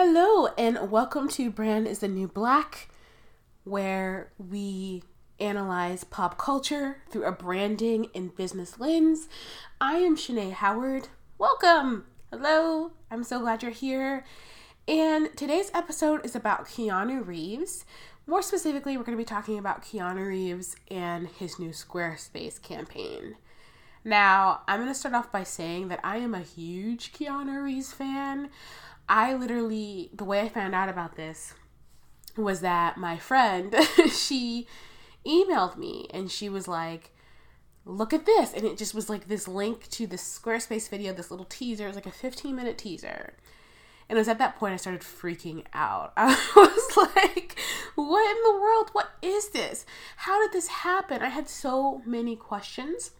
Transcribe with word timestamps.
Hello, 0.00 0.46
and 0.56 0.92
welcome 0.92 1.26
to 1.30 1.50
Brand 1.50 1.88
is 1.88 1.98
the 1.98 2.06
New 2.06 2.28
Black, 2.28 2.88
where 3.64 4.30
we 4.38 5.02
analyze 5.40 6.04
pop 6.04 6.38
culture 6.38 6.98
through 7.10 7.24
a 7.24 7.32
branding 7.32 8.06
and 8.14 8.32
business 8.36 8.78
lens. 8.78 9.28
I 9.80 9.94
am 9.94 10.16
Shanae 10.16 10.52
Howard. 10.52 11.08
Welcome. 11.36 12.04
Hello. 12.30 12.92
I'm 13.10 13.24
so 13.24 13.40
glad 13.40 13.64
you're 13.64 13.72
here. 13.72 14.24
And 14.86 15.36
today's 15.36 15.72
episode 15.74 16.24
is 16.24 16.36
about 16.36 16.66
Keanu 16.66 17.26
Reeves. 17.26 17.84
More 18.24 18.40
specifically, 18.40 18.96
we're 18.96 19.02
going 19.02 19.18
to 19.18 19.20
be 19.20 19.24
talking 19.24 19.58
about 19.58 19.82
Keanu 19.82 20.28
Reeves 20.28 20.76
and 20.92 21.26
his 21.26 21.58
new 21.58 21.70
Squarespace 21.70 22.62
campaign. 22.62 23.34
Now, 24.04 24.60
I'm 24.68 24.78
going 24.78 24.88
to 24.88 24.94
start 24.94 25.16
off 25.16 25.32
by 25.32 25.42
saying 25.42 25.88
that 25.88 25.98
I 26.04 26.18
am 26.18 26.34
a 26.34 26.40
huge 26.40 27.12
Keanu 27.12 27.64
Reeves 27.64 27.92
fan. 27.92 28.48
I 29.08 29.34
literally, 29.34 30.10
the 30.12 30.24
way 30.24 30.40
I 30.40 30.48
found 30.48 30.74
out 30.74 30.88
about 30.88 31.16
this 31.16 31.54
was 32.36 32.60
that 32.60 32.96
my 32.96 33.16
friend, 33.18 33.74
she 34.10 34.66
emailed 35.26 35.76
me 35.76 36.06
and 36.12 36.30
she 36.30 36.48
was 36.48 36.68
like, 36.68 37.10
look 37.84 38.12
at 38.12 38.26
this. 38.26 38.52
And 38.52 38.64
it 38.64 38.76
just 38.76 38.94
was 38.94 39.08
like 39.08 39.28
this 39.28 39.48
link 39.48 39.88
to 39.90 40.06
this 40.06 40.22
Squarespace 40.22 40.88
video, 40.88 41.12
this 41.12 41.30
little 41.30 41.46
teaser. 41.46 41.84
It 41.84 41.88
was 41.88 41.96
like 41.96 42.06
a 42.06 42.10
15 42.10 42.54
minute 42.54 42.78
teaser. 42.78 43.34
And 44.08 44.16
it 44.16 44.20
was 44.20 44.28
at 44.28 44.38
that 44.38 44.56
point 44.56 44.72
I 44.74 44.76
started 44.76 45.02
freaking 45.02 45.64
out. 45.74 46.12
I 46.16 46.34
was 46.56 46.96
like, 46.96 47.58
what 47.94 48.30
in 48.30 48.42
the 48.42 48.60
world? 48.60 48.90
What 48.92 49.10
is 49.20 49.50
this? 49.50 49.84
How 50.16 50.40
did 50.42 50.52
this 50.52 50.68
happen? 50.68 51.22
I 51.22 51.28
had 51.28 51.48
so 51.48 52.02
many 52.06 52.36
questions. 52.36 53.12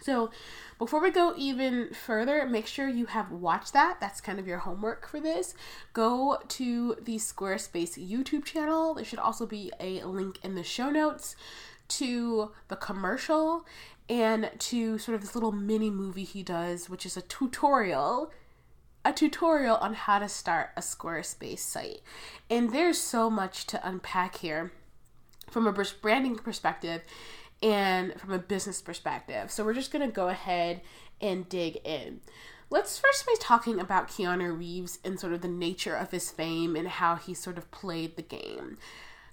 So, 0.00 0.30
before 0.78 1.00
we 1.00 1.10
go 1.10 1.34
even 1.36 1.92
further, 1.92 2.46
make 2.46 2.66
sure 2.66 2.88
you 2.88 3.06
have 3.06 3.32
watched 3.32 3.72
that. 3.72 3.98
That's 4.00 4.20
kind 4.20 4.38
of 4.38 4.46
your 4.46 4.58
homework 4.58 5.08
for 5.08 5.20
this. 5.20 5.54
Go 5.92 6.38
to 6.48 6.96
the 7.02 7.16
Squarespace 7.16 7.98
YouTube 7.98 8.44
channel. 8.44 8.94
There 8.94 9.04
should 9.04 9.18
also 9.18 9.44
be 9.44 9.72
a 9.80 10.04
link 10.04 10.38
in 10.44 10.54
the 10.54 10.62
show 10.62 10.90
notes 10.90 11.34
to 11.88 12.52
the 12.68 12.76
commercial 12.76 13.66
and 14.08 14.50
to 14.58 14.98
sort 14.98 15.14
of 15.16 15.20
this 15.20 15.34
little 15.34 15.52
mini 15.52 15.90
movie 15.90 16.24
he 16.24 16.42
does, 16.42 16.88
which 16.88 17.04
is 17.04 17.16
a 17.16 17.22
tutorial 17.22 18.30
a 19.04 19.12
tutorial 19.12 19.76
on 19.76 19.94
how 19.94 20.18
to 20.18 20.28
start 20.28 20.70
a 20.76 20.80
Squarespace 20.80 21.60
site. 21.60 22.00
And 22.50 22.72
there's 22.72 22.98
so 22.98 23.30
much 23.30 23.66
to 23.68 23.88
unpack 23.88 24.36
here 24.38 24.72
from 25.48 25.66
a 25.66 25.72
branding 26.02 26.36
perspective 26.36 27.02
and 27.62 28.18
from 28.20 28.32
a 28.32 28.38
business 28.38 28.80
perspective. 28.80 29.50
So 29.50 29.64
we're 29.64 29.74
just 29.74 29.92
going 29.92 30.06
to 30.06 30.14
go 30.14 30.28
ahead 30.28 30.80
and 31.20 31.48
dig 31.48 31.78
in. 31.84 32.20
Let's 32.70 32.98
first 32.98 33.26
be 33.26 33.34
talking 33.40 33.80
about 33.80 34.08
Keanu 34.08 34.56
Reeves 34.56 34.98
and 35.04 35.18
sort 35.18 35.32
of 35.32 35.40
the 35.40 35.48
nature 35.48 35.94
of 35.94 36.10
his 36.10 36.30
fame 36.30 36.76
and 36.76 36.86
how 36.86 37.16
he 37.16 37.32
sort 37.32 37.56
of 37.56 37.70
played 37.70 38.16
the 38.16 38.22
game. 38.22 38.76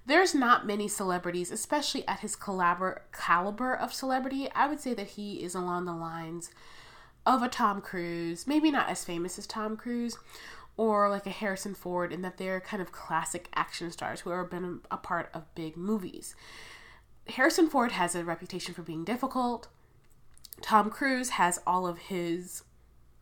There's 0.06 0.34
not 0.34 0.66
many 0.66 0.88
celebrities, 0.88 1.50
especially 1.50 2.06
at 2.06 2.20
his 2.20 2.36
caliber, 2.36 3.02
caliber 3.12 3.74
of 3.74 3.92
celebrity. 3.92 4.48
I 4.54 4.68
would 4.68 4.80
say 4.80 4.94
that 4.94 5.08
he 5.08 5.42
is 5.42 5.54
along 5.54 5.84
the 5.84 5.92
lines 5.92 6.50
of 7.26 7.42
a 7.42 7.48
Tom 7.48 7.80
Cruise, 7.80 8.46
maybe 8.46 8.70
not 8.70 8.88
as 8.88 9.04
famous 9.04 9.38
as 9.38 9.46
Tom 9.46 9.76
Cruise, 9.76 10.16
or 10.76 11.10
like 11.10 11.26
a 11.26 11.30
Harrison 11.30 11.74
Ford, 11.74 12.12
in 12.12 12.22
that 12.22 12.38
they're 12.38 12.60
kind 12.60 12.80
of 12.80 12.92
classic 12.92 13.48
action 13.54 13.90
stars 13.90 14.20
who 14.20 14.30
have 14.30 14.48
been 14.48 14.80
a 14.90 14.96
part 14.96 15.28
of 15.34 15.54
big 15.54 15.76
movies. 15.76 16.36
Harrison 17.28 17.68
Ford 17.68 17.92
has 17.92 18.14
a 18.14 18.24
reputation 18.24 18.74
for 18.74 18.82
being 18.82 19.04
difficult. 19.04 19.68
Tom 20.62 20.90
Cruise 20.90 21.30
has 21.30 21.60
all 21.66 21.86
of 21.86 21.98
his 21.98 22.62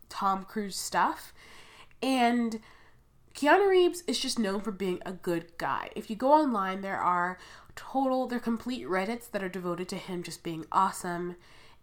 Tom 0.08 0.44
Cruise 0.44 0.76
stuff. 0.76 1.32
And 2.02 2.60
Keanu 3.34 3.68
Reeves 3.68 4.04
is 4.06 4.20
just 4.20 4.38
known 4.38 4.60
for 4.60 4.70
being 4.70 5.00
a 5.04 5.12
good 5.12 5.58
guy. 5.58 5.90
If 5.96 6.08
you 6.08 6.16
go 6.16 6.32
online, 6.32 6.82
there 6.82 6.98
are 6.98 7.38
total, 7.74 8.26
they're 8.26 8.38
complete 8.38 8.86
Reddits 8.86 9.30
that 9.30 9.42
are 9.42 9.48
devoted 9.48 9.88
to 9.88 9.96
him 9.96 10.22
just 10.22 10.42
being 10.42 10.66
awesome 10.70 11.36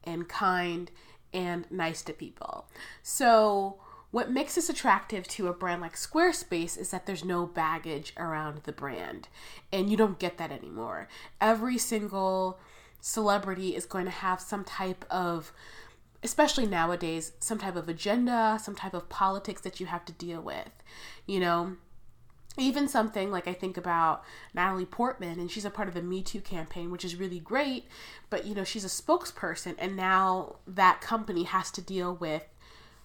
and 0.03 0.29
kind 0.29 0.91
and 1.33 1.69
nice 1.69 2.01
to 2.03 2.13
people. 2.13 2.67
So, 3.03 3.77
what 4.11 4.29
makes 4.29 4.55
this 4.55 4.69
attractive 4.69 5.27
to 5.29 5.47
a 5.47 5.53
brand 5.53 5.81
like 5.81 5.95
Squarespace 5.95 6.77
is 6.77 6.91
that 6.91 7.05
there's 7.05 7.23
no 7.23 7.45
baggage 7.45 8.13
around 8.17 8.61
the 8.63 8.73
brand, 8.73 9.29
and 9.71 9.89
you 9.89 9.97
don't 9.97 10.19
get 10.19 10.37
that 10.37 10.51
anymore. 10.51 11.07
Every 11.39 11.77
single 11.77 12.59
celebrity 12.99 13.75
is 13.75 13.85
going 13.85 14.05
to 14.05 14.11
have 14.11 14.39
some 14.39 14.63
type 14.63 15.05
of 15.09 15.51
especially 16.23 16.67
nowadays 16.67 17.31
some 17.39 17.57
type 17.57 17.75
of 17.75 17.89
agenda 17.89 18.59
some 18.61 18.75
type 18.75 18.93
of 18.93 19.09
politics 19.09 19.61
that 19.61 19.79
you 19.79 19.87
have 19.87 20.05
to 20.05 20.13
deal 20.13 20.39
with 20.39 20.69
you 21.25 21.39
know 21.39 21.75
even 22.57 22.87
something 22.87 23.31
like 23.31 23.47
I 23.47 23.53
think 23.53 23.77
about 23.77 24.23
Natalie 24.53 24.85
Portman, 24.85 25.39
and 25.39 25.49
she's 25.49 25.63
a 25.63 25.69
part 25.69 25.87
of 25.87 25.93
the 25.93 26.01
Me 26.01 26.21
Too 26.21 26.41
campaign, 26.41 26.91
which 26.91 27.05
is 27.05 27.15
really 27.15 27.39
great. 27.39 27.85
But 28.29 28.45
you 28.45 28.53
know, 28.53 28.65
she's 28.65 28.83
a 28.83 28.89
spokesperson, 28.89 29.75
and 29.77 29.95
now 29.95 30.57
that 30.67 30.99
company 30.99 31.43
has 31.43 31.71
to 31.71 31.81
deal 31.81 32.13
with 32.13 32.43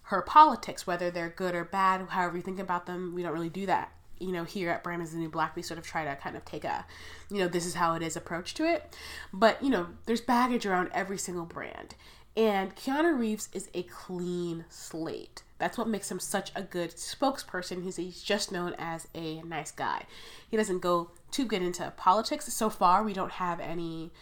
her 0.06 0.22
politics, 0.22 0.87
whether 0.87 1.11
they're 1.11 1.28
good 1.28 1.55
or 1.55 1.65
bad, 1.65 2.09
however 2.09 2.37
you 2.37 2.43
think 2.43 2.61
about 2.61 2.87
them. 2.87 3.12
We 3.15 3.22
don't 3.22 3.33
really 3.33 3.49
do 3.49 3.67
that. 3.67 3.93
You 4.19 4.33
know, 4.33 4.44
here 4.44 4.71
at 4.71 4.83
Brand 4.83 5.03
is 5.03 5.12
the 5.12 5.19
New 5.19 5.28
Black, 5.28 5.56
we 5.56 5.62
sort 5.62 5.78
of 5.78 5.87
try 5.87 6.05
to 6.05 6.17
kind 6.17 6.37
of 6.37 6.44
take 6.44 6.65
a, 6.65 6.87
you 7.31 7.39
know, 7.39 7.49
this 7.49 7.67
is 7.67 7.75
how 7.75 7.94
it 7.94 8.03
is 8.03 8.16
approach 8.16 8.55
to 8.55 8.65
it. 8.65 8.97
But, 9.33 9.62
you 9.62 9.69
know, 9.69 9.89
there's 10.06 10.21
baggage 10.21 10.65
around 10.65 10.91
every 10.95 11.19
single 11.19 11.45
brand. 11.45 11.97
And 12.37 12.77
Keanu 12.77 13.19
Reeves 13.19 13.49
is 13.53 13.69
a 13.75 13.83
clean 13.83 14.65
slate. 14.69 15.43
That's 15.59 15.77
what 15.77 15.89
makes 15.89 16.11
him 16.11 16.21
such 16.21 16.53
a 16.55 16.62
good 16.62 16.91
spokesperson. 16.91 17.83
He's, 17.83 17.97
he's 17.97 18.22
just 18.22 18.53
known 18.53 18.75
as 18.78 19.09
a 19.15 19.43
nice 19.43 19.72
guy. 19.72 20.05
He 20.49 20.56
doesn't 20.56 20.81
go 20.81 21.11
too 21.31 21.47
good 21.47 21.62
into 21.62 21.93
politics. 21.97 22.53
So 22.53 22.71
far, 22.71 23.03
we 23.03 23.12
don't 23.12 23.33
have 23.33 23.59
any 23.59 24.12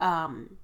um, 0.00 0.56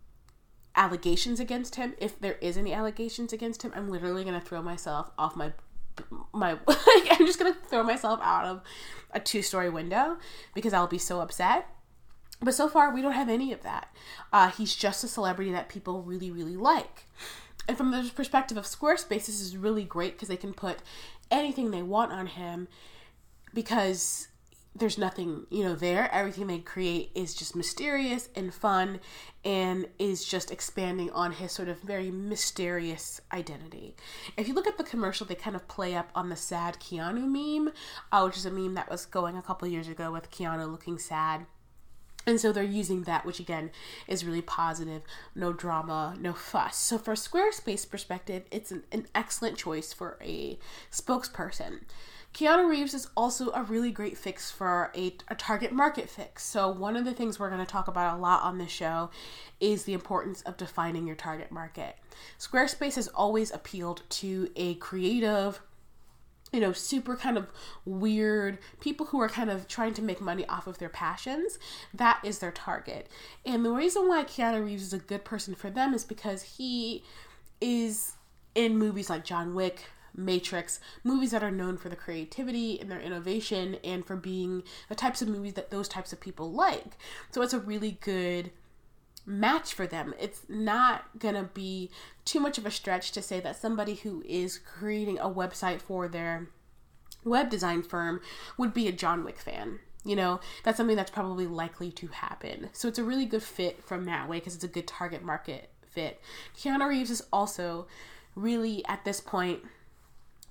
allegations 0.77 1.41
against 1.41 1.77
him. 1.77 1.95
If 1.99 2.19
there 2.21 2.35
is 2.41 2.57
any 2.57 2.73
allegations 2.73 3.33
against 3.33 3.63
him, 3.63 3.73
I'm 3.75 3.89
literally 3.89 4.25
gonna 4.25 4.41
throw 4.41 4.63
myself 4.63 5.11
off 5.19 5.37
my 5.37 5.53
my. 6.33 6.59
I'm 6.69 7.27
just 7.27 7.39
gonna 7.39 7.57
throw 7.69 7.83
myself 7.83 8.21
out 8.23 8.45
of 8.45 8.63
a 9.11 9.21
two 9.21 9.43
story 9.43 9.71
window 9.71 10.19
because 10.55 10.73
I'll 10.73 10.87
be 10.87 10.99
so 10.99 11.21
upset. 11.21 11.69
But 12.41 12.55
so 12.55 12.69
far, 12.69 12.93
we 12.93 13.03
don't 13.03 13.13
have 13.13 13.29
any 13.29 13.53
of 13.53 13.63
that. 13.63 13.95
Uh, 14.33 14.51
he's 14.51 14.75
just 14.75 15.05
a 15.05 15.09
celebrity 15.09 15.53
that 15.53 15.69
people 15.69 16.03
really, 16.03 16.31
really 16.31 16.57
like. 16.57 17.07
And 17.69 17.77
from 17.77 17.93
the 17.93 18.11
perspective 18.15 18.57
of 18.57 18.65
Squarespace, 18.65 19.27
this 19.27 19.41
is 19.41 19.57
really 19.57 19.85
great 19.85 20.15
because 20.15 20.27
they 20.27 20.37
can 20.37 20.53
put 20.53 20.79
anything 21.31 21.71
they 21.71 21.83
want 21.83 22.13
on 22.13 22.27
him 22.27 22.67
because 23.55 24.29
there's 24.75 24.97
nothing, 24.97 25.47
you 25.51 25.63
know, 25.63 25.75
there. 25.75 26.11
Everything 26.13 26.47
they 26.47 26.59
create 26.59 27.11
is 27.15 27.35
just 27.35 27.55
mysterious 27.55 28.31
and 28.35 28.55
fun 28.55 29.01
and 29.45 29.87
is 29.99 30.25
just 30.25 30.51
expanding 30.51 31.11
on 31.11 31.33
his 31.33 31.53
sort 31.53 31.69
of 31.69 31.81
very 31.81 32.11
mysterious 32.11 33.21
identity. 33.33 33.95
If 34.37 34.49
you 34.49 34.55
look 34.55 34.67
at 34.67 34.79
the 34.79 34.85
commercial, 34.85 35.27
they 35.27 35.35
kind 35.35 35.57
of 35.57 35.69
play 35.69 35.95
up 35.95 36.11
on 36.15 36.31
the 36.31 36.37
sad 36.37 36.79
Keanu 36.81 37.27
meme, 37.27 37.73
uh, 38.11 38.23
which 38.23 38.37
is 38.37 38.47
a 38.47 38.51
meme 38.51 38.75
that 38.75 38.91
was 38.91 39.05
going 39.05 39.37
a 39.37 39.43
couple 39.43 39.69
years 39.69 39.89
ago 39.89 40.11
with 40.11 40.31
Keanu 40.31 40.71
looking 40.71 40.99
sad 40.99 41.47
and 42.27 42.41
so 42.41 42.53
they're 42.53 42.63
using 42.63 43.03
that, 43.03 43.27
which 43.27 43.41
again 43.41 43.71
is 44.07 44.25
really 44.25 44.43
positive, 44.43 45.03
no 45.35 45.53
drama, 45.53 46.17
no 46.21 46.33
fuss. 46.33 46.77
So, 46.77 46.99
for 46.99 47.13
a 47.13 47.17
Squarespace 47.17 47.89
perspective, 47.89 48.45
it's 48.51 48.71
an, 48.71 48.85
an 48.93 49.07
excellent 49.15 49.57
choice 49.57 49.93
for 49.93 50.19
a 50.23 50.59
spokesperson. 50.91 51.81
Keanu 52.35 52.69
Reeves 52.69 52.95
is 52.95 53.09
also 53.15 53.51
a 53.51 53.63
really 53.63 53.91
great 53.91 54.17
fix 54.17 54.51
for 54.51 54.91
a, 54.97 55.15
a 55.29 55.35
target 55.35 55.71
market 55.71 56.09
fix. 56.09 56.43
So, 56.45 56.71
one 56.71 56.97
of 56.97 57.05
the 57.05 57.13
things 57.13 57.39
we're 57.39 57.51
going 57.51 57.65
to 57.65 57.71
talk 57.71 57.89
about 57.89 58.17
a 58.17 58.21
lot 58.21 58.43
on 58.43 58.57
this 58.57 58.71
show 58.71 59.11
is 59.61 59.85
the 59.85 59.93
importance 59.93 60.41
of 60.43 60.57
defining 60.57 61.07
your 61.07 61.17
target 61.17 61.51
market. 61.51 61.97
Squarespace 62.39 62.95
has 62.95 63.09
always 63.09 63.51
appealed 63.51 64.03
to 64.09 64.51
a 64.57 64.75
creative, 64.77 65.61
you 66.53 66.61
know, 66.61 66.73
super 66.73 67.17
kind 67.17 67.37
of 67.37 67.49
weird 67.85 68.59
people 68.81 69.07
who 69.07 69.21
are 69.21 69.29
kind 69.29 69.51
of 69.51 69.69
trying 69.69 69.93
to 69.95 70.03
make 70.03 70.21
money 70.21 70.47
off 70.49 70.67
of 70.67 70.79
their 70.79 70.89
passions. 70.89 71.59
That 71.93 72.19
is 72.25 72.39
their 72.39 72.53
target. 72.53 73.09
And 73.45 73.63
the 73.63 73.73
reason 73.73 74.09
why 74.09 74.25
Keanu 74.25 74.65
Reeves 74.65 74.85
is 74.85 74.93
a 74.95 74.99
good 74.99 75.25
person 75.25 75.55
for 75.55 75.69
them 75.69 75.93
is 75.93 76.05
because 76.05 76.43
he 76.43 77.05
is 77.61 78.13
in 78.55 78.79
movies 78.79 79.11
like 79.11 79.25
John 79.25 79.55
Wick, 79.55 79.91
Matrix, 80.15 80.81
movies 81.05 81.31
that 81.31 81.43
are 81.43 81.51
known 81.51 81.77
for 81.77 81.89
the 81.89 81.97
creativity 81.97 82.81
and 82.81 82.91
their 82.91 83.01
innovation 83.01 83.77
and 83.83 84.05
for 84.05 84.17
being 84.17 84.63
the 84.89 84.95
types 84.95 85.23
of 85.23 85.29
movies 85.29 85.55
that 85.55 85.71
those 85.71 85.89
types 85.89 86.13
of 86.13 86.21
people 86.21 86.53
like. 86.53 86.97
So 87.31 87.43
it's 87.43 87.55
a 87.55 87.59
really 87.59 87.99
good 88.01 88.51
match 89.25 89.73
for 89.73 89.87
them. 89.87 90.15
It's 90.19 90.43
not 90.49 91.19
going 91.19 91.35
to 91.35 91.45
be 91.45 91.91
too 92.25 92.41
much 92.41 92.59
of 92.59 92.67
a 92.67 92.71
stretch 92.71 93.13
to 93.13 93.23
say 93.23 93.41
that 93.41 93.57
somebody 93.57 93.95
who 93.95 94.23
is 94.27 94.59
creating 94.59 95.19
a 95.19 95.31
website 95.31 95.81
for 95.81 96.09
their 96.09 96.49
web 97.25 97.51
design 97.51 97.83
firm 97.83 98.21
would 98.59 98.75
be 98.75 98.89
a 98.89 98.93
John 98.93 99.25
Wick 99.25 99.39
fan. 99.39 99.79
You 100.05 100.17
know, 100.17 100.41
that's 100.65 100.77
something 100.77 100.97
that's 100.97 101.13
probably 101.13 101.47
likely 101.47 101.93
to 101.93 102.09
happen. 102.09 102.71
So 102.73 102.89
it's 102.89 102.99
a 102.99 103.05
really 103.05 103.25
good 103.25 103.43
fit 103.43 103.85
from 103.85 104.05
that 104.07 104.29
way 104.29 104.39
because 104.39 104.57
it's 104.57 104.65
a 104.65 104.69
good 104.69 104.89
target 104.89 105.23
market 105.23 105.71
fit. 105.89 106.21
Keanu 106.57 106.89
Reeves 106.89 107.11
is 107.11 107.23
also 107.33 107.87
really 108.35 108.85
at 108.87 109.05
this 109.05 109.21
point 109.21 109.61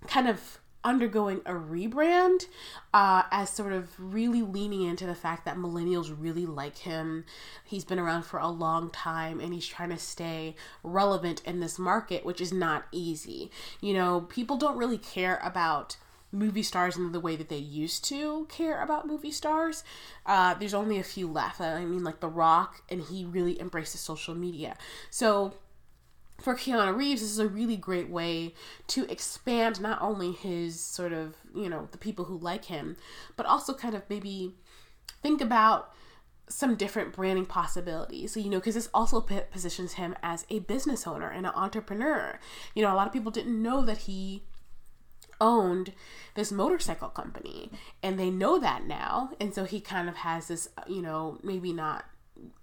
kind 0.07 0.27
of 0.27 0.59
undergoing 0.83 1.42
a 1.45 1.51
rebrand 1.51 2.48
uh, 2.94 3.24
as 3.31 3.50
sort 3.50 3.71
of 3.74 3.89
really 4.00 4.42
leaning 4.42 4.83
into 4.83 5.06
the 5.06 5.15
fact 5.15 5.45
that 5.45 5.56
millennials 5.57 6.15
really 6.18 6.45
like 6.45 6.80
him. 6.80 7.24
He's 7.63 7.86
been 7.86 8.00
around 8.00 8.24
for 8.24 8.39
a 8.39 8.48
long 8.48 8.89
time 8.89 9.39
and 9.39 9.53
he's 9.53 9.68
trying 9.68 9.89
to 9.89 9.98
stay 9.98 10.56
relevant 10.83 11.42
in 11.45 11.59
this 11.59 11.77
market, 11.77 12.25
which 12.25 12.42
is 12.42 12.51
not 12.51 12.86
easy. 12.92 13.51
You 13.80 13.94
know, 13.94 14.21
people 14.21 14.57
don't 14.57 14.77
really 14.77 14.98
care 14.98 15.39
about 15.44 15.98
movie 16.31 16.63
stars 16.63 16.98
in 16.98 17.12
the 17.12 17.19
way 17.19 17.36
that 17.36 17.50
they 17.50 17.57
used 17.57 18.06
to 18.06 18.48
care 18.50 18.81
about 18.81 19.06
movie 19.06 19.31
stars. 19.31 19.83
Uh, 20.25 20.53
there's 20.53 20.74
only 20.74 20.98
a 20.98 21.03
few 21.03 21.27
left. 21.27 21.59
I 21.59 21.83
mean, 21.86 22.03
like 22.03 22.21
The 22.21 22.30
Rock, 22.30 22.81
and 22.89 23.01
he 23.01 23.25
really 23.25 23.59
embraces 23.59 24.01
social 24.01 24.33
media. 24.33 24.77
So, 25.09 25.53
for 26.42 26.56
Keanu 26.56 26.96
Reeves, 26.96 27.22
this 27.22 27.32
is 27.32 27.40
a 27.40 27.48
really 27.48 27.78
great 27.78 28.10
way 28.10 28.54
to 28.88 29.10
expand 29.12 29.80
not 29.80 30.02
only 30.02 30.32
his 30.32 30.80
sort 30.80 31.14
of, 31.14 31.36
you 31.56 31.70
know, 31.70 31.88
the 31.92 31.98
people 31.98 32.26
who 32.26 32.38
like 32.38 32.66
him, 32.66 32.98
but 33.36 33.46
also 33.46 33.74
kind 33.74 33.96
of 33.96 34.04
maybe 34.10 34.56
think 35.22 35.42
about 35.42 35.94
some 36.50 36.76
different 36.76 37.14
branding 37.14 37.46
possibilities. 37.46 38.34
So, 38.34 38.40
you 38.40 38.50
know, 38.50 38.60
because 38.60 38.76
this 38.76 38.90
also 38.94 39.22
p- 39.22 39.40
positions 39.52 39.94
him 39.94 40.16
as 40.22 40.46
a 40.50 40.60
business 40.60 41.08
owner 41.08 41.30
and 41.30 41.46
an 41.46 41.54
entrepreneur. 41.56 42.40
You 42.76 42.84
know, 42.84 42.94
a 42.94 42.96
lot 42.96 43.08
of 43.08 43.14
people 43.14 43.32
didn't 43.32 43.62
know 43.62 43.84
that 43.86 44.00
he 44.00 44.44
owned 45.40 45.94
this 46.36 46.52
motorcycle 46.52 47.10
company 47.10 47.72
and 48.04 48.20
they 48.20 48.30
know 48.30 48.60
that 48.60 48.86
now. 48.86 49.32
And 49.40 49.54
so 49.54 49.64
he 49.64 49.80
kind 49.80 50.10
of 50.10 50.18
has 50.18 50.48
this, 50.48 50.70
you 50.88 51.02
know, 51.02 51.40
maybe 51.44 51.74
not 51.74 52.06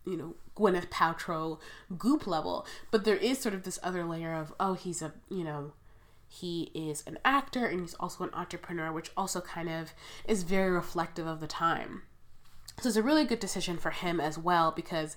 you 0.05 0.17
know 0.17 0.35
Gwyneth 0.57 0.89
Paltrow 0.89 1.59
goop 1.97 2.27
level, 2.27 2.67
but 2.91 3.05
there 3.05 3.17
is 3.17 3.39
sort 3.39 3.55
of 3.55 3.63
this 3.63 3.79
other 3.83 4.05
layer 4.05 4.35
of 4.35 4.53
oh 4.59 4.75
he's 4.75 5.03
a 5.03 5.13
you 5.31 5.45
know 5.45 5.73
he 6.29 6.71
is 6.75 7.03
an 7.07 7.19
actor 7.25 7.67
and 7.67 7.81
he's 7.81 7.95
also 7.95 8.25
an 8.25 8.35
entrepreneur, 8.35 8.93
which 8.93 9.11
also 9.17 9.41
kind 9.41 9.69
of 9.69 9.93
is 10.27 10.43
very 10.43 10.71
reflective 10.71 11.27
of 11.27 11.41
the 11.41 11.47
time. 11.47 12.03
So 12.81 12.89
it's 12.89 12.97
a 12.97 13.03
really 13.03 13.25
good 13.25 13.41
decision 13.41 13.79
for 13.79 13.91
him 13.91 14.21
as 14.21 14.39
well 14.39 14.71
because 14.71 15.17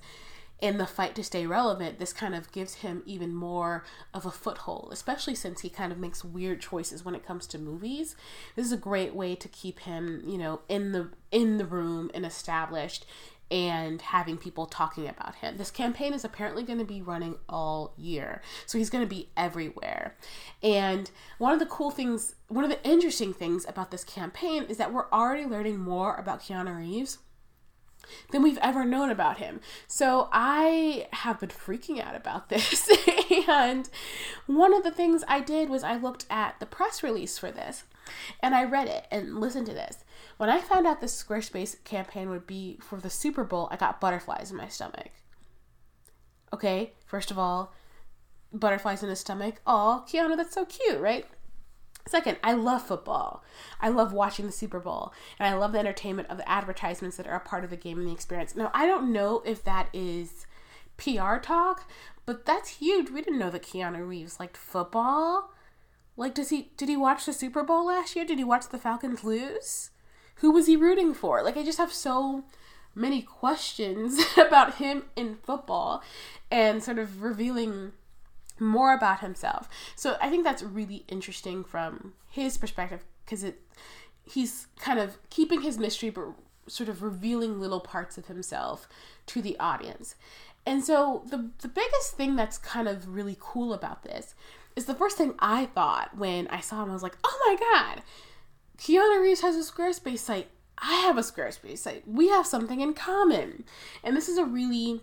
in 0.61 0.77
the 0.77 0.85
fight 0.85 1.15
to 1.15 1.23
stay 1.23 1.45
relevant, 1.47 1.97
this 1.97 2.13
kind 2.13 2.35
of 2.35 2.51
gives 2.51 2.75
him 2.75 3.01
even 3.05 3.33
more 3.33 3.83
of 4.13 4.25
a 4.25 4.31
foothold, 4.31 4.89
especially 4.91 5.33
since 5.33 5.61
he 5.61 5.69
kind 5.69 5.91
of 5.91 5.97
makes 5.97 6.23
weird 6.23 6.61
choices 6.61 7.03
when 7.03 7.15
it 7.15 7.25
comes 7.25 7.47
to 7.47 7.57
movies. 7.57 8.15
This 8.55 8.67
is 8.67 8.71
a 8.71 8.77
great 8.77 9.15
way 9.15 9.35
to 9.35 9.47
keep 9.47 9.79
him, 9.79 10.23
you 10.25 10.37
know, 10.37 10.61
in 10.69 10.91
the 10.91 11.09
in 11.31 11.57
the 11.57 11.65
room 11.65 12.11
and 12.13 12.25
established 12.25 13.05
and 13.51 14.01
having 14.01 14.37
people 14.37 14.65
talking 14.65 15.07
about 15.07 15.35
him. 15.35 15.57
This 15.57 15.69
campaign 15.69 16.13
is 16.13 16.23
apparently 16.23 16.63
going 16.63 16.79
to 16.79 16.85
be 16.85 17.01
running 17.01 17.35
all 17.49 17.93
year. 17.97 18.41
So 18.65 18.77
he's 18.77 18.89
going 18.89 19.03
to 19.03 19.09
be 19.09 19.29
everywhere. 19.35 20.15
And 20.63 21.11
one 21.37 21.51
of 21.53 21.59
the 21.59 21.65
cool 21.65 21.91
things, 21.91 22.35
one 22.47 22.63
of 22.63 22.69
the 22.69 22.83
interesting 22.87 23.33
things 23.33 23.65
about 23.67 23.91
this 23.91 24.05
campaign 24.05 24.63
is 24.63 24.77
that 24.77 24.93
we're 24.93 25.09
already 25.11 25.45
learning 25.45 25.79
more 25.79 26.15
about 26.15 26.41
Keanu 26.41 26.77
Reeves 26.77 27.17
than 28.31 28.43
we've 28.43 28.57
ever 28.59 28.85
known 28.85 29.09
about 29.09 29.37
him. 29.37 29.59
So 29.87 30.29
I 30.31 31.07
have 31.13 31.39
been 31.39 31.49
freaking 31.49 32.01
out 32.03 32.15
about 32.15 32.49
this. 32.49 32.89
and 33.47 33.89
one 34.47 34.73
of 34.73 34.83
the 34.83 34.91
things 34.91 35.23
I 35.27 35.39
did 35.39 35.69
was 35.69 35.83
I 35.83 35.95
looked 35.95 36.25
at 36.29 36.59
the 36.59 36.65
press 36.65 37.03
release 37.03 37.37
for 37.37 37.51
this 37.51 37.83
and 38.41 38.55
I 38.55 38.63
read 38.63 38.87
it 38.87 39.07
and 39.11 39.39
listened 39.39 39.67
to 39.67 39.73
this. 39.73 40.03
When 40.37 40.49
I 40.49 40.59
found 40.59 40.87
out 40.87 41.01
the 41.01 41.07
Squarespace 41.07 41.83
campaign 41.83 42.29
would 42.29 42.47
be 42.47 42.79
for 42.81 42.99
the 42.99 43.09
Super 43.09 43.43
Bowl, 43.43 43.67
I 43.71 43.77
got 43.77 44.01
butterflies 44.01 44.51
in 44.51 44.57
my 44.57 44.67
stomach. 44.67 45.09
Okay, 46.53 46.93
first 47.05 47.31
of 47.31 47.39
all, 47.39 47.73
butterflies 48.51 49.03
in 49.03 49.09
his 49.09 49.19
stomach. 49.19 49.61
Oh, 49.65 50.03
Keanu, 50.07 50.35
that's 50.35 50.53
so 50.53 50.65
cute, 50.65 50.99
right? 50.99 51.25
Second, 52.07 52.37
I 52.43 52.53
love 52.53 52.81
football. 52.85 53.43
I 53.79 53.89
love 53.89 54.13
watching 54.13 54.45
the 54.45 54.51
Super 54.51 54.79
Bowl, 54.79 55.13
and 55.39 55.47
I 55.47 55.57
love 55.57 55.71
the 55.71 55.79
entertainment 55.79 56.29
of 56.29 56.37
the 56.37 56.49
advertisements 56.49 57.17
that 57.17 57.27
are 57.27 57.35
a 57.35 57.39
part 57.39 57.63
of 57.63 57.69
the 57.69 57.77
game 57.77 57.99
and 57.99 58.07
the 58.07 58.13
experience. 58.13 58.55
Now, 58.55 58.71
I 58.73 58.85
don't 58.85 59.11
know 59.11 59.41
if 59.45 59.63
that 59.63 59.89
is 59.93 60.45
PR 60.97 61.37
talk, 61.37 61.89
but 62.25 62.45
that's 62.45 62.77
huge. 62.77 63.09
We 63.09 63.21
didn't 63.21 63.39
know 63.39 63.49
that 63.49 63.63
Keanu 63.63 64.07
Reeves 64.07 64.39
liked 64.39 64.57
football. 64.57 65.53
Like, 66.17 66.33
does 66.33 66.49
he 66.49 66.71
did 66.77 66.89
he 66.89 66.97
watch 66.97 67.25
the 67.25 67.33
Super 67.33 67.63
Bowl 67.63 67.85
last 67.85 68.15
year? 68.15 68.25
Did 68.25 68.37
he 68.37 68.43
watch 68.43 68.69
the 68.69 68.77
Falcons 68.77 69.23
lose? 69.23 69.91
Who 70.35 70.51
was 70.51 70.67
he 70.67 70.75
rooting 70.75 71.13
for? 71.13 71.43
Like, 71.43 71.57
I 71.57 71.63
just 71.63 71.77
have 71.77 71.93
so 71.93 72.43
many 72.93 73.21
questions 73.21 74.19
about 74.37 74.75
him 74.75 75.03
in 75.15 75.35
football, 75.35 76.03
and 76.49 76.83
sort 76.83 76.99
of 76.99 77.21
revealing 77.21 77.93
more 78.61 78.93
about 78.93 79.19
himself. 79.19 79.67
So 79.95 80.17
I 80.21 80.29
think 80.29 80.43
that's 80.43 80.63
really 80.63 81.03
interesting 81.07 81.63
from 81.63 82.13
his 82.29 82.57
perspective 82.57 83.03
because 83.25 83.43
it 83.43 83.59
he's 84.23 84.67
kind 84.79 84.99
of 84.99 85.17
keeping 85.29 85.61
his 85.61 85.77
mystery 85.77 86.09
but 86.09 86.27
sort 86.67 86.87
of 86.87 87.01
revealing 87.01 87.59
little 87.59 87.79
parts 87.79 88.17
of 88.17 88.27
himself 88.27 88.87
to 89.25 89.41
the 89.41 89.59
audience. 89.59 90.15
And 90.65 90.83
so 90.83 91.23
the 91.29 91.49
the 91.59 91.67
biggest 91.67 92.15
thing 92.15 92.35
that's 92.35 92.57
kind 92.57 92.87
of 92.87 93.09
really 93.09 93.37
cool 93.39 93.73
about 93.73 94.03
this 94.03 94.35
is 94.75 94.85
the 94.85 94.95
first 94.95 95.17
thing 95.17 95.33
I 95.39 95.65
thought 95.65 96.17
when 96.17 96.47
I 96.47 96.59
saw 96.59 96.83
him 96.83 96.91
I 96.91 96.93
was 96.93 97.03
like, 97.03 97.17
"Oh 97.23 97.39
my 97.47 97.57
god. 97.59 98.03
Keanu 98.77 99.21
Reeves 99.21 99.41
has 99.41 99.55
a 99.55 99.71
Squarespace 99.71 100.19
site. 100.19 100.47
I 100.77 100.95
have 101.01 101.17
a 101.17 101.21
Squarespace 101.21 101.79
site. 101.79 102.07
We 102.07 102.29
have 102.29 102.47
something 102.47 102.79
in 102.79 102.93
common." 102.93 103.65
And 104.03 104.15
this 104.15 104.29
is 104.29 104.37
a 104.37 104.45
really 104.45 105.01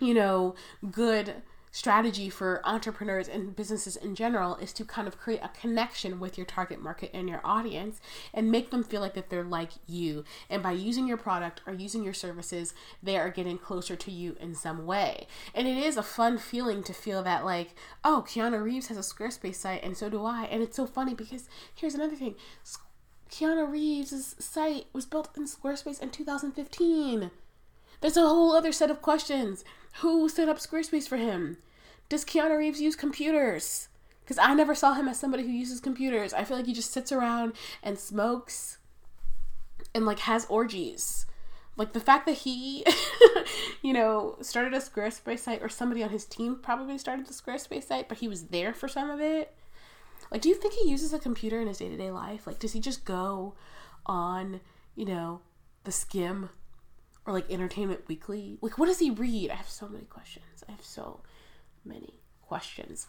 you 0.00 0.14
know, 0.14 0.54
good 0.90 1.34
strategy 1.78 2.28
for 2.28 2.60
entrepreneurs 2.64 3.28
and 3.28 3.54
businesses 3.54 3.94
in 3.94 4.12
general 4.16 4.56
is 4.56 4.72
to 4.72 4.84
kind 4.84 5.06
of 5.06 5.16
create 5.16 5.38
a 5.44 5.60
connection 5.60 6.18
with 6.18 6.36
your 6.36 6.44
target 6.44 6.82
market 6.82 7.08
and 7.14 7.28
your 7.28 7.40
audience 7.44 8.00
and 8.34 8.50
make 8.50 8.72
them 8.72 8.82
feel 8.82 9.00
like 9.00 9.14
that 9.14 9.30
they're 9.30 9.44
like 9.44 9.70
you. 9.86 10.24
And 10.50 10.60
by 10.60 10.72
using 10.72 11.06
your 11.06 11.16
product 11.16 11.60
or 11.68 11.72
using 11.72 12.02
your 12.02 12.14
services 12.14 12.74
they 13.00 13.16
are 13.16 13.30
getting 13.30 13.58
closer 13.58 13.94
to 13.94 14.10
you 14.10 14.36
in 14.40 14.56
some 14.56 14.86
way. 14.86 15.28
And 15.54 15.68
it 15.68 15.78
is 15.78 15.96
a 15.96 16.02
fun 16.02 16.36
feeling 16.36 16.82
to 16.82 16.92
feel 16.92 17.22
that 17.22 17.44
like 17.44 17.76
oh 18.02 18.24
keanu 18.26 18.60
reeves 18.60 18.88
has 18.88 18.96
a 18.96 19.00
squarespace 19.14 19.54
site 19.54 19.84
and 19.84 19.96
so 19.96 20.08
do 20.08 20.24
i. 20.24 20.48
And 20.50 20.64
it's 20.64 20.76
so 20.76 20.84
funny 20.84 21.14
because 21.14 21.48
here's 21.72 21.94
another 21.94 22.16
thing. 22.16 22.34
Keanu 23.30 23.70
reeves' 23.70 24.34
site 24.44 24.86
was 24.92 25.06
built 25.06 25.28
in 25.36 25.44
squarespace 25.44 26.02
in 26.02 26.10
2015 26.10 27.30
there's 28.00 28.16
a 28.16 28.20
whole 28.20 28.52
other 28.52 28.70
set 28.70 28.90
of 28.90 29.02
questions. 29.02 29.64
Who 30.00 30.28
set 30.28 30.48
up 30.48 30.58
Squarespace 30.58 31.08
for 31.08 31.16
him? 31.16 31.56
Does 32.08 32.24
Keanu 32.24 32.56
Reeves 32.56 32.80
use 32.80 32.96
computers? 32.96 33.88
Because 34.20 34.38
I 34.38 34.54
never 34.54 34.74
saw 34.74 34.94
him 34.94 35.08
as 35.08 35.18
somebody 35.18 35.42
who 35.42 35.50
uses 35.50 35.80
computers. 35.80 36.32
I 36.32 36.44
feel 36.44 36.56
like 36.56 36.66
he 36.66 36.74
just 36.74 36.92
sits 36.92 37.12
around 37.12 37.54
and 37.82 37.98
smokes 37.98 38.78
and 39.94 40.06
like 40.06 40.20
has 40.20 40.46
orgies. 40.46 41.26
Like 41.76 41.92
the 41.92 42.00
fact 42.00 42.26
that 42.26 42.38
he, 42.38 42.84
you 43.82 43.92
know, 43.92 44.36
started 44.40 44.74
a 44.74 44.78
Squarespace 44.78 45.38
site 45.40 45.62
or 45.62 45.68
somebody 45.68 46.02
on 46.02 46.10
his 46.10 46.24
team 46.24 46.58
probably 46.60 46.98
started 46.98 47.26
the 47.26 47.32
Squarespace 47.32 47.84
site, 47.84 48.08
but 48.08 48.18
he 48.18 48.28
was 48.28 48.46
there 48.46 48.74
for 48.74 48.88
some 48.88 49.10
of 49.10 49.20
it. 49.20 49.54
Like, 50.30 50.42
do 50.42 50.48
you 50.48 50.54
think 50.54 50.74
he 50.74 50.90
uses 50.90 51.12
a 51.12 51.18
computer 51.18 51.60
in 51.60 51.68
his 51.68 51.78
day 51.78 51.88
to 51.88 51.96
day 51.96 52.10
life? 52.10 52.46
Like, 52.46 52.58
does 52.58 52.72
he 52.72 52.80
just 52.80 53.04
go 53.04 53.54
on, 54.06 54.60
you 54.94 55.04
know, 55.04 55.40
the 55.84 55.90
Skimm 55.90 56.50
or 57.24 57.32
like 57.32 57.50
Entertainment 57.50 58.08
Weekly? 58.08 58.58
Like, 58.60 58.76
what 58.76 58.86
does 58.86 58.98
he 58.98 59.10
read? 59.10 59.50
I 59.50 59.54
have 59.54 59.68
so 59.68 59.88
many 59.88 60.04
questions. 60.04 60.64
I 60.68 60.72
have 60.72 60.84
so 60.84 61.20
many 61.88 62.20
questions. 62.42 63.06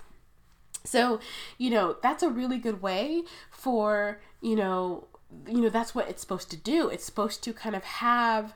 So, 0.83 1.19
you 1.57 1.69
know, 1.69 1.97
that's 2.01 2.23
a 2.23 2.29
really 2.29 2.57
good 2.57 2.81
way 2.81 3.23
for, 3.51 4.21
you 4.41 4.55
know, 4.55 5.07
you 5.47 5.61
know, 5.61 5.69
that's 5.69 5.93
what 5.93 6.09
it's 6.09 6.21
supposed 6.21 6.49
to 6.51 6.57
do. 6.57 6.89
It's 6.89 7.05
supposed 7.05 7.43
to 7.43 7.53
kind 7.53 7.75
of 7.75 7.83
have 7.83 8.55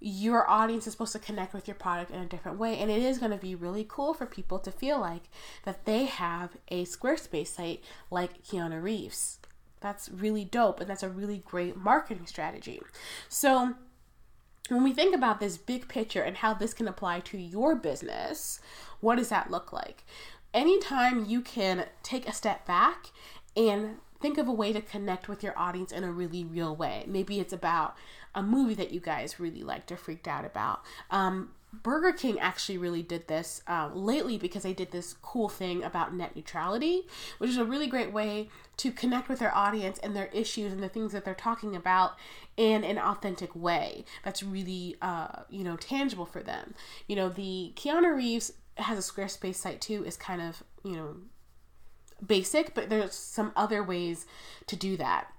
your 0.00 0.48
audience 0.48 0.86
is 0.86 0.92
supposed 0.92 1.12
to 1.12 1.18
connect 1.18 1.52
with 1.52 1.66
your 1.66 1.74
product 1.74 2.10
in 2.10 2.20
a 2.20 2.26
different 2.26 2.58
way 2.58 2.78
and 2.78 2.90
it 2.90 3.02
is 3.02 3.18
going 3.18 3.32
to 3.32 3.36
be 3.38 3.54
really 3.54 3.84
cool 3.88 4.14
for 4.14 4.26
people 4.26 4.58
to 4.58 4.70
feel 4.70 5.00
like 5.00 5.24
that 5.64 5.84
they 5.86 6.04
have 6.04 6.56
a 6.68 6.84
squarespace 6.84 7.48
site 7.48 7.82
like 8.10 8.42
keanu 8.44 8.80
reeves 8.80 9.38
that's 9.80 10.08
really 10.08 10.44
dope 10.44 10.78
and 10.78 10.88
that's 10.88 11.02
a 11.02 11.08
really 11.08 11.38
great 11.38 11.76
marketing 11.76 12.26
strategy 12.26 12.80
so 13.28 13.74
when 14.68 14.84
we 14.84 14.92
think 14.92 15.14
about 15.14 15.40
this 15.40 15.56
big 15.56 15.88
picture 15.88 16.22
and 16.22 16.38
how 16.38 16.54
this 16.54 16.74
can 16.74 16.88
apply 16.88 17.20
to 17.20 17.38
your 17.38 17.74
business, 17.74 18.60
what 19.00 19.16
does 19.16 19.28
that 19.30 19.50
look 19.50 19.72
like? 19.72 20.04
Anytime 20.52 21.26
you 21.26 21.40
can 21.40 21.86
take 22.02 22.28
a 22.28 22.32
step 22.32 22.66
back 22.66 23.10
and 23.56 23.98
think 24.20 24.38
of 24.38 24.48
a 24.48 24.52
way 24.52 24.72
to 24.72 24.80
connect 24.80 25.28
with 25.28 25.42
your 25.42 25.56
audience 25.58 25.92
in 25.92 26.04
a 26.04 26.10
really 26.10 26.44
real 26.44 26.74
way. 26.74 27.04
Maybe 27.06 27.38
it's 27.38 27.52
about 27.52 27.96
a 28.34 28.42
movie 28.42 28.74
that 28.74 28.92
you 28.92 29.00
guys 29.00 29.38
really 29.38 29.62
liked 29.62 29.92
or 29.92 29.96
freaked 29.96 30.26
out 30.26 30.44
about. 30.44 30.82
Um, 31.10 31.50
Burger 31.72 32.12
King 32.12 32.40
actually 32.40 32.78
really 32.78 33.02
did 33.02 33.28
this 33.28 33.62
uh, 33.66 33.90
lately 33.92 34.38
because 34.38 34.62
they 34.62 34.72
did 34.72 34.90
this 34.90 35.12
cool 35.12 35.48
thing 35.48 35.82
about 35.84 36.14
net 36.14 36.34
neutrality, 36.34 37.06
which 37.38 37.50
is 37.50 37.58
a 37.58 37.64
really 37.64 37.86
great 37.86 38.12
way 38.12 38.48
to 38.78 38.90
connect 38.90 39.28
with 39.28 39.38
their 39.38 39.54
audience 39.54 39.98
and 39.98 40.16
their 40.16 40.28
issues 40.28 40.72
and 40.72 40.82
the 40.82 40.88
things 40.88 41.12
that 41.12 41.24
they're 41.24 41.34
talking 41.34 41.76
about 41.76 42.12
in 42.56 42.84
an 42.84 42.98
authentic 42.98 43.54
way 43.54 44.04
that's 44.24 44.42
really, 44.42 44.96
uh, 45.02 45.42
you 45.50 45.62
know, 45.62 45.76
tangible 45.76 46.26
for 46.26 46.42
them. 46.42 46.74
You 47.06 47.16
know, 47.16 47.28
the 47.28 47.72
Keanu 47.76 48.16
Reeves 48.16 48.52
has 48.76 48.98
a 48.98 49.12
Squarespace 49.12 49.56
site 49.56 49.80
too, 49.80 50.04
is 50.04 50.16
kind 50.16 50.40
of, 50.40 50.62
you 50.84 50.96
know, 50.96 51.16
basic, 52.24 52.74
but 52.74 52.88
there's 52.88 53.14
some 53.14 53.52
other 53.54 53.82
ways 53.82 54.26
to 54.66 54.74
do 54.74 54.96
that 54.96 55.30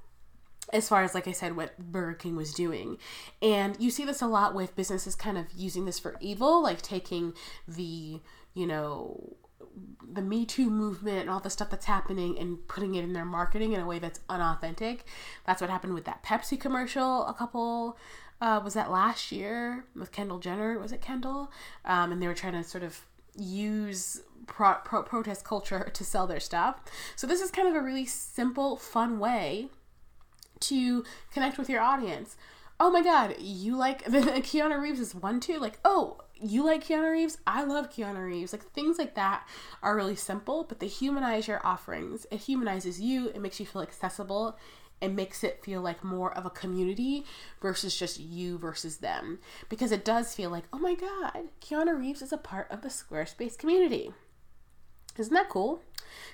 as 0.73 0.87
far 0.87 1.03
as 1.03 1.13
like 1.13 1.27
I 1.27 1.31
said 1.31 1.55
what 1.55 1.77
Burger 1.77 2.13
King 2.13 2.35
was 2.35 2.53
doing. 2.53 2.97
And 3.41 3.75
you 3.79 3.91
see 3.91 4.05
this 4.05 4.21
a 4.21 4.27
lot 4.27 4.53
with 4.53 4.75
businesses 4.75 5.15
kind 5.15 5.37
of 5.37 5.45
using 5.55 5.85
this 5.85 5.99
for 5.99 6.15
evil, 6.19 6.61
like 6.61 6.81
taking 6.81 7.33
the, 7.67 8.21
you 8.53 8.67
know, 8.67 9.37
the 10.11 10.21
Me 10.21 10.45
Too 10.45 10.69
movement 10.69 11.21
and 11.21 11.29
all 11.29 11.39
the 11.39 11.49
stuff 11.49 11.69
that's 11.69 11.85
happening 11.85 12.37
and 12.37 12.67
putting 12.67 12.95
it 12.95 13.03
in 13.03 13.13
their 13.13 13.25
marketing 13.25 13.73
in 13.73 13.79
a 13.79 13.85
way 13.85 13.99
that's 13.99 14.19
unauthentic. 14.29 15.05
That's 15.45 15.61
what 15.61 15.69
happened 15.69 15.93
with 15.93 16.05
that 16.05 16.23
Pepsi 16.23 16.59
commercial 16.59 17.25
a 17.27 17.33
couple 17.33 17.97
uh, 18.41 18.61
was 18.63 18.73
that 18.73 18.89
last 18.89 19.31
year 19.31 19.85
with 19.95 20.11
Kendall 20.11 20.39
Jenner? 20.39 20.79
Was 20.79 20.91
it 20.91 21.01
Kendall? 21.01 21.51
Um, 21.85 22.11
and 22.11 22.21
they 22.21 22.27
were 22.27 22.33
trying 22.33 22.53
to 22.53 22.63
sort 22.63 22.83
of 22.83 23.01
use 23.35 24.21
pro- 24.47 24.77
pro- 24.85 25.03
protest 25.03 25.43
culture 25.43 25.89
to 25.93 26.03
sell 26.03 26.27
their 26.27 26.39
stuff. 26.39 26.81
So 27.15 27.27
this 27.27 27.41
is 27.41 27.51
kind 27.51 27.67
of 27.67 27.75
a 27.75 27.81
really 27.81 28.05
simple, 28.05 28.77
fun 28.77 29.19
way 29.19 29.69
to 30.61 31.03
connect 31.31 31.57
with 31.57 31.69
your 31.69 31.81
audience. 31.81 32.37
Oh 32.79 32.89
my 32.89 33.03
god, 33.03 33.35
you 33.39 33.75
like 33.75 34.05
Keanu 34.05 34.81
Reeves 34.81 34.99
is 34.99 35.13
one 35.13 35.39
too? 35.39 35.59
Like, 35.59 35.79
oh, 35.83 36.17
you 36.41 36.63
like 36.63 36.85
Keanu 36.85 37.11
Reeves? 37.11 37.37
I 37.45 37.63
love 37.63 37.89
Keanu 37.91 38.25
Reeves. 38.25 38.53
Like 38.53 38.63
things 38.71 38.97
like 38.97 39.15
that 39.15 39.47
are 39.83 39.95
really 39.95 40.15
simple, 40.15 40.63
but 40.63 40.79
they 40.79 40.87
humanize 40.87 41.47
your 41.47 41.65
offerings. 41.65 42.25
It 42.31 42.39
humanizes 42.39 43.01
you, 43.01 43.27
it 43.29 43.41
makes 43.41 43.59
you 43.59 43.65
feel 43.65 43.81
accessible, 43.81 44.57
it 45.01 45.09
makes 45.09 45.43
it 45.43 45.63
feel 45.63 45.81
like 45.81 46.03
more 46.03 46.33
of 46.33 46.45
a 46.45 46.49
community 46.49 47.25
versus 47.61 47.97
just 47.97 48.19
you 48.19 48.57
versus 48.57 48.97
them. 48.97 49.39
Because 49.69 49.91
it 49.91 50.05
does 50.05 50.33
feel 50.33 50.49
like, 50.49 50.65
oh 50.73 50.79
my 50.79 50.95
god, 50.95 51.49
Keanu 51.61 51.97
Reeves 51.97 52.21
is 52.21 52.33
a 52.33 52.37
part 52.37 52.71
of 52.71 52.81
the 52.81 52.89
Squarespace 52.89 53.57
community. 53.57 54.11
Isn't 55.17 55.33
that 55.33 55.49
cool? 55.49 55.81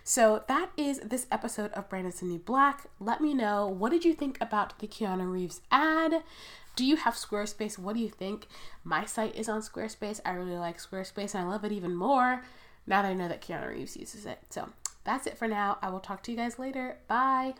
So 0.07 0.43
that 0.47 0.69
is 0.77 0.99
this 0.99 1.25
episode 1.31 1.71
of 1.71 1.89
Brand 1.89 2.05
is 2.05 2.19
the 2.19 2.27
New 2.27 2.37
Black. 2.37 2.85
Let 2.99 3.21
me 3.21 3.33
know 3.33 3.65
what 3.67 3.91
did 3.91 4.05
you 4.05 4.13
think 4.13 4.37
about 4.39 4.77
the 4.77 4.87
Keanu 4.87 5.31
Reeves 5.31 5.61
ad? 5.71 6.21
Do 6.75 6.85
you 6.85 6.95
have 6.97 7.15
Squarespace? 7.15 7.79
What 7.79 7.95
do 7.95 8.01
you 8.01 8.09
think? 8.09 8.45
My 8.83 9.05
site 9.05 9.35
is 9.35 9.49
on 9.49 9.61
Squarespace. 9.61 10.21
I 10.23 10.33
really 10.33 10.57
like 10.57 10.77
Squarespace 10.77 11.33
and 11.33 11.43
I 11.43 11.47
love 11.49 11.65
it 11.65 11.71
even 11.71 11.95
more 11.95 12.43
now 12.85 13.01
that 13.01 13.09
I 13.09 13.15
know 13.15 13.27
that 13.27 13.41
Keanu 13.41 13.67
Reeves 13.67 13.97
uses 13.97 14.27
it. 14.27 14.37
So 14.51 14.69
that's 15.05 15.25
it 15.25 15.39
for 15.39 15.47
now. 15.47 15.79
I 15.81 15.89
will 15.89 15.99
talk 15.99 16.21
to 16.23 16.31
you 16.31 16.37
guys 16.37 16.59
later. 16.59 16.99
Bye. 17.07 17.55